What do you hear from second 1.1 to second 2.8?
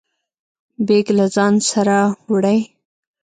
له ځانه سره وړئ؟